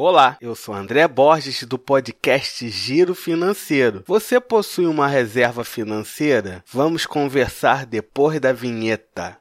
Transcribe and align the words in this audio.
Olá, 0.00 0.36
eu 0.40 0.54
sou 0.54 0.76
André 0.76 1.08
Borges 1.08 1.64
do 1.64 1.76
podcast 1.76 2.68
Giro 2.68 3.16
Financeiro. 3.16 4.04
Você 4.06 4.38
possui 4.38 4.86
uma 4.86 5.08
reserva 5.08 5.64
financeira? 5.64 6.62
Vamos 6.70 7.04
conversar 7.04 7.84
depois 7.84 8.38
da 8.38 8.52
vinheta. 8.52 9.36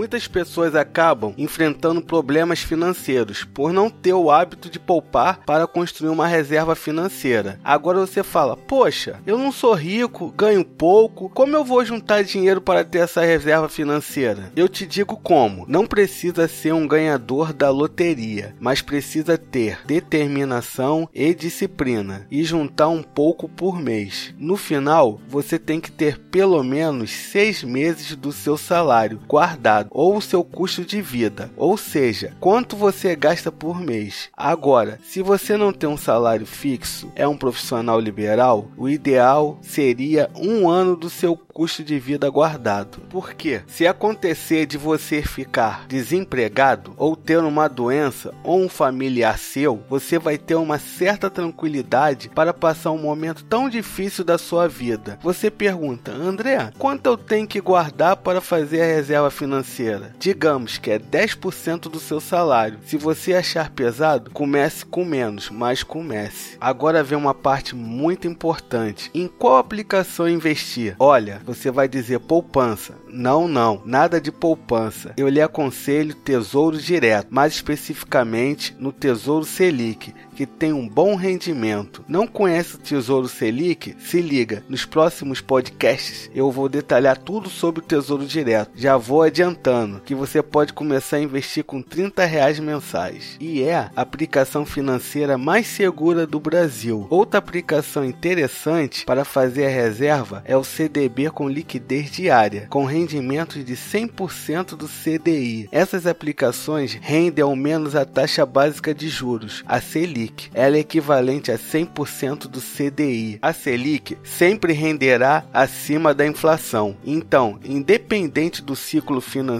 Muitas 0.00 0.26
pessoas 0.26 0.74
acabam 0.74 1.34
enfrentando 1.36 2.00
problemas 2.00 2.60
financeiros 2.60 3.44
por 3.44 3.70
não 3.70 3.90
ter 3.90 4.14
o 4.14 4.30
hábito 4.30 4.70
de 4.70 4.78
poupar 4.78 5.40
para 5.44 5.66
construir 5.66 6.08
uma 6.08 6.26
reserva 6.26 6.74
financeira. 6.74 7.60
Agora 7.62 8.00
você 8.00 8.22
fala: 8.22 8.56
Poxa, 8.56 9.20
eu 9.26 9.36
não 9.36 9.52
sou 9.52 9.74
rico, 9.74 10.32
ganho 10.34 10.64
pouco, 10.64 11.28
como 11.28 11.54
eu 11.54 11.62
vou 11.62 11.84
juntar 11.84 12.24
dinheiro 12.24 12.62
para 12.62 12.82
ter 12.82 13.00
essa 13.00 13.20
reserva 13.20 13.68
financeira? 13.68 14.50
Eu 14.56 14.70
te 14.70 14.86
digo 14.86 15.18
como: 15.18 15.66
não 15.68 15.86
precisa 15.86 16.48
ser 16.48 16.72
um 16.72 16.88
ganhador 16.88 17.52
da 17.52 17.68
loteria, 17.68 18.56
mas 18.58 18.80
precisa 18.80 19.36
ter 19.36 19.80
determinação 19.84 21.10
e 21.12 21.34
disciplina 21.34 22.26
e 22.30 22.42
juntar 22.42 22.88
um 22.88 23.02
pouco 23.02 23.46
por 23.50 23.78
mês. 23.78 24.34
No 24.38 24.56
final, 24.56 25.20
você 25.28 25.58
tem 25.58 25.78
que 25.78 25.92
ter 25.92 26.16
pelo 26.16 26.64
menos 26.64 27.10
seis 27.10 27.62
meses 27.62 28.16
do 28.16 28.32
seu 28.32 28.56
salário 28.56 29.20
guardado 29.28 29.89
ou 29.90 30.16
o 30.16 30.22
seu 30.22 30.44
custo 30.44 30.84
de 30.84 31.02
vida, 31.02 31.50
ou 31.56 31.76
seja, 31.76 32.34
quanto 32.38 32.76
você 32.76 33.16
gasta 33.16 33.50
por 33.50 33.80
mês. 33.80 34.28
Agora, 34.36 34.98
se 35.02 35.20
você 35.20 35.56
não 35.56 35.72
tem 35.72 35.88
um 35.88 35.96
salário 35.96 36.46
fixo, 36.46 37.10
é 37.16 37.26
um 37.26 37.36
profissional 37.36 37.98
liberal, 37.98 38.68
o 38.76 38.88
ideal 38.88 39.58
seria 39.60 40.30
um 40.36 40.68
ano 40.68 40.96
do 40.96 41.10
seu 41.10 41.36
custo 41.36 41.82
de 41.82 41.98
vida 41.98 42.30
guardado. 42.30 43.02
Porque 43.10 43.60
se 43.66 43.86
acontecer 43.86 44.66
de 44.66 44.78
você 44.78 45.22
ficar 45.22 45.86
desempregado 45.86 46.94
ou 46.96 47.16
ter 47.16 47.38
uma 47.38 47.68
doença 47.68 48.32
ou 48.44 48.62
um 48.62 48.68
familiar 48.68 49.38
seu, 49.38 49.82
você 49.88 50.18
vai 50.18 50.38
ter 50.38 50.54
uma 50.54 50.78
certa 50.78 51.28
tranquilidade 51.28 52.28
para 52.30 52.54
passar 52.54 52.92
um 52.92 52.98
momento 52.98 53.44
tão 53.44 53.68
difícil 53.68 54.24
da 54.24 54.38
sua 54.38 54.68
vida. 54.68 55.18
Você 55.22 55.50
pergunta, 55.50 56.12
André, 56.12 56.72
quanto 56.78 57.06
eu 57.06 57.16
tenho 57.16 57.46
que 57.46 57.60
guardar 57.60 58.16
para 58.16 58.40
fazer 58.40 58.82
a 58.82 58.86
reserva 58.86 59.30
financeira? 59.30 59.79
Digamos 60.18 60.78
que 60.78 60.90
é 60.90 60.98
10% 60.98 61.82
do 61.82 61.98
seu 61.98 62.20
salário. 62.20 62.78
Se 62.84 62.96
você 62.96 63.34
achar 63.34 63.70
pesado, 63.70 64.30
comece 64.30 64.84
com 64.84 65.04
menos, 65.04 65.48
mas 65.50 65.82
comece. 65.82 66.56
Agora 66.60 67.02
vem 67.02 67.16
uma 67.16 67.34
parte 67.34 67.74
muito 67.74 68.26
importante. 68.26 69.10
Em 69.14 69.26
qual 69.26 69.56
aplicação 69.56 70.28
investir? 70.28 70.94
Olha, 70.98 71.40
você 71.44 71.70
vai 71.70 71.88
dizer 71.88 72.20
poupança. 72.20 72.94
Não, 73.08 73.48
não, 73.48 73.82
nada 73.84 74.20
de 74.20 74.30
poupança. 74.30 75.14
Eu 75.16 75.28
lhe 75.28 75.40
aconselho 75.40 76.14
Tesouro 76.14 76.78
Direto, 76.78 77.28
mais 77.30 77.54
especificamente 77.54 78.74
no 78.78 78.92
Tesouro 78.92 79.44
Selic, 79.44 80.14
que 80.36 80.46
tem 80.46 80.72
um 80.72 80.88
bom 80.88 81.14
rendimento. 81.14 82.04
Não 82.08 82.26
conhece 82.26 82.76
o 82.76 82.78
Tesouro 82.78 83.28
Selic? 83.28 83.96
Se 83.98 84.20
liga, 84.20 84.62
nos 84.68 84.84
próximos 84.84 85.40
podcasts 85.40 86.30
eu 86.34 86.50
vou 86.50 86.68
detalhar 86.68 87.16
tudo 87.16 87.48
sobre 87.48 87.80
o 87.80 87.84
Tesouro 87.84 88.26
Direto. 88.26 88.72
Já 88.74 88.96
vou 88.96 89.22
adiantando 89.22 89.69
que 90.04 90.14
você 90.14 90.42
pode 90.42 90.72
começar 90.72 91.16
a 91.16 91.22
investir 91.22 91.64
com 91.64 91.82
30 91.82 92.24
reais 92.24 92.58
mensais. 92.58 93.36
E 93.40 93.62
é 93.62 93.74
a 93.74 93.90
aplicação 93.96 94.64
financeira 94.64 95.38
mais 95.38 95.66
segura 95.66 96.26
do 96.26 96.40
Brasil. 96.40 97.06
Outra 97.10 97.38
aplicação 97.38 98.04
interessante 98.04 99.04
para 99.04 99.24
fazer 99.24 99.66
a 99.66 99.70
reserva 99.70 100.42
é 100.44 100.56
o 100.56 100.64
CDB 100.64 101.30
com 101.30 101.48
liquidez 101.48 102.10
diária, 102.10 102.66
com 102.68 102.84
rendimentos 102.84 103.64
de 103.64 103.74
100% 103.74 104.76
do 104.76 104.88
CDI. 104.88 105.68
Essas 105.72 106.06
aplicações 106.06 106.98
rendem 107.00 107.42
ao 107.42 107.56
menos 107.56 107.94
a 107.94 108.04
taxa 108.04 108.44
básica 108.44 108.94
de 108.94 109.08
juros, 109.08 109.62
a 109.66 109.80
Selic 109.80 110.50
ela 110.54 110.76
é 110.76 110.80
equivalente 110.80 111.50
a 111.50 111.58
100% 111.58 112.48
do 112.48 112.60
CDI. 112.60 113.38
A 113.40 113.52
Selic 113.52 114.16
sempre 114.22 114.72
renderá 114.72 115.44
acima 115.52 116.14
da 116.14 116.26
inflação. 116.26 116.96
Então, 117.04 117.58
independente 117.64 118.62
do 118.62 118.76
ciclo 118.76 119.20
financeiro, 119.20 119.59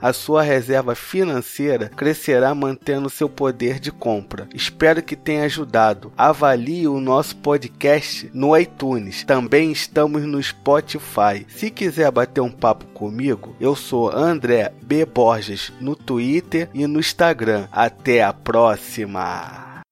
a 0.00 0.12
sua 0.12 0.42
reserva 0.42 0.94
financeira 0.94 1.88
crescerá 1.88 2.54
mantendo 2.54 3.10
seu 3.10 3.28
poder 3.28 3.78
de 3.78 3.90
compra. 3.90 4.48
Espero 4.54 5.02
que 5.02 5.16
tenha 5.16 5.44
ajudado. 5.44 6.12
Avalie 6.16 6.88
o 6.88 7.00
nosso 7.00 7.36
podcast 7.36 8.30
no 8.32 8.56
iTunes. 8.56 9.24
Também 9.24 9.70
estamos 9.72 10.22
no 10.22 10.42
Spotify. 10.42 11.46
Se 11.48 11.70
quiser 11.70 12.10
bater 12.10 12.40
um 12.40 12.50
papo 12.50 12.84
comigo, 12.86 13.54
eu 13.60 13.74
sou 13.74 14.10
André 14.10 14.72
B 14.82 15.04
Borges 15.04 15.72
no 15.80 15.94
Twitter 15.94 16.68
e 16.72 16.86
no 16.86 17.00
Instagram. 17.00 17.68
Até 17.72 18.22
a 18.22 18.32
próxima. 18.32 19.83